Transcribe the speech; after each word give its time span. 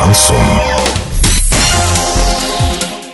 Шансон. 0.00 0.36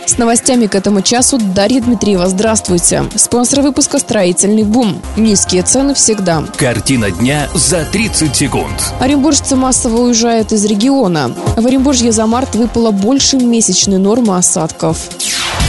С 0.05 0.17
новостями 0.17 0.67
к 0.67 0.75
этому 0.75 1.01
часу 1.01 1.37
Дарья 1.37 1.81
Дмитриева. 1.81 2.27
Здравствуйте. 2.27 3.03
Спонсор 3.15 3.61
выпуска 3.61 3.99
«Строительный 3.99 4.63
бум». 4.63 5.01
Низкие 5.17 5.63
цены 5.63 5.93
всегда. 5.93 6.45
Картина 6.55 7.11
дня 7.11 7.49
за 7.53 7.83
30 7.83 8.33
секунд. 8.33 8.93
Оренбуржцы 9.01 9.57
массово 9.57 10.03
уезжают 10.03 10.53
из 10.53 10.63
региона. 10.65 11.35
В 11.57 11.65
Оренбуржье 11.65 12.13
за 12.13 12.25
март 12.25 12.55
выпало 12.55 12.91
больше 12.91 13.35
месячной 13.35 13.97
нормы 13.97 14.37
осадков. 14.37 14.97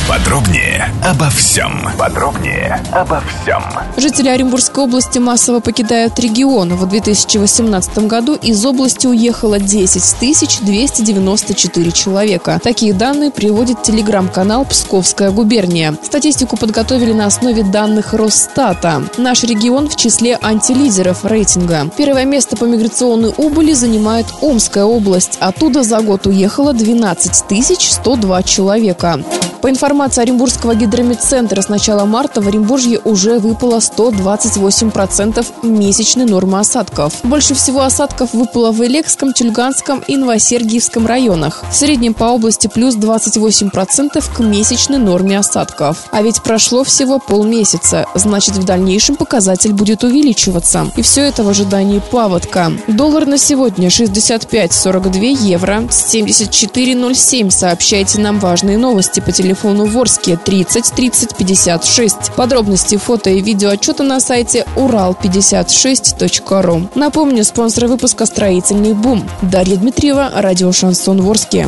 Подробнее 0.08 0.90
обо 1.04 1.28
всем. 1.28 1.82
Подробнее 1.98 2.82
обо 2.92 3.20
всем. 3.20 3.62
Жители 3.98 4.30
Оренбургской 4.30 4.84
области 4.84 5.18
массово 5.18 5.60
покидают 5.60 6.18
регион. 6.18 6.74
В 6.76 6.88
2018 6.88 7.98
году 8.06 8.34
из 8.34 8.64
области 8.64 9.06
уехало 9.06 9.58
10 9.58 10.60
294 10.62 11.92
человека. 11.92 12.58
Такие 12.64 12.94
данные 12.94 13.30
приводит 13.30 13.82
телеграм-канал 13.82 14.64
«Псковская 14.64 15.30
губерния». 15.30 15.94
Статистику 16.02 16.56
подготовили 16.56 17.12
на 17.12 17.26
основе 17.26 17.62
данных 17.62 18.14
Росстата. 18.14 19.02
Наш 19.18 19.44
регион 19.44 19.90
в 19.90 19.96
числе 19.96 20.38
антилидеров 20.40 21.26
рейтинга. 21.26 21.90
Первое 21.98 22.24
место 22.24 22.56
по 22.56 22.64
миграционной 22.64 23.34
убыли 23.36 23.74
занимает 23.74 24.24
Омская 24.40 24.84
область. 24.84 25.36
Оттуда 25.38 25.82
за 25.82 26.00
год 26.00 26.26
уехало 26.26 26.72
12 26.72 27.34
102 27.78 28.42
человека. 28.44 29.22
По 29.60 29.68
информации 29.68 30.22
Оренбургского 30.22 30.76
гидромедцентра, 30.76 31.60
с 31.60 31.68
начала 31.68 32.04
марта 32.04 32.40
в 32.40 32.46
Оренбуржье 32.46 33.00
уже 33.04 33.40
выпало 33.40 33.78
128% 33.78 35.44
месячной 35.64 36.26
нормы 36.26 36.60
осадков. 36.60 37.14
Больше 37.24 37.54
всего 37.54 37.82
осадков 37.82 38.34
выпало 38.34 38.70
в 38.70 38.84
Элекском, 38.84 39.32
Тюльганском 39.32 40.04
и 40.06 40.16
Новосергиевском 40.16 41.06
районах. 41.08 41.64
В 41.70 41.74
среднем 41.74 42.14
по 42.14 42.24
области 42.24 42.68
плюс 42.68 42.96
28% 42.96 44.22
к 44.32 44.38
месячной 44.38 44.98
норме 44.98 45.38
осадков. 45.38 46.04
А 46.12 46.22
ведь 46.22 46.40
прошло 46.42 46.84
всего 46.84 47.18
полмесяца, 47.18 48.06
значит 48.14 48.54
в 48.54 48.64
дальнейшем 48.64 49.16
показатель 49.16 49.72
будет 49.72 50.04
увеличиваться. 50.04 50.86
И 50.96 51.02
все 51.02 51.22
это 51.22 51.42
в 51.42 51.48
ожидании 51.48 52.00
паводка. 52.12 52.70
Доллар 52.86 53.26
на 53.26 53.38
сегодня 53.38 53.88
65,42 53.88 55.46
евро, 55.46 55.80
74,07. 55.90 57.50
Сообщайте 57.50 58.20
нам 58.20 58.38
важные 58.38 58.78
новости 58.78 59.18
по 59.18 59.32
телефону 59.32 59.47
телефону 59.48 59.86
Ворске 59.86 60.36
30 60.36 60.92
30 60.94 61.36
56. 61.36 62.32
Подробности 62.36 62.98
фото 62.98 63.30
и 63.30 63.40
видео 63.40 63.70
отчета 63.70 64.02
на 64.02 64.20
сайте 64.20 64.66
урал56.ру. 64.76 66.90
Напомню, 66.94 67.44
спонсор 67.44 67.86
выпуска 67.86 68.26
«Строительный 68.26 68.92
бум». 68.92 69.26
Дарья 69.40 69.76
Дмитриева, 69.76 70.30
радио 70.34 70.70
«Шансон 70.70 71.22
Ворске». 71.22 71.66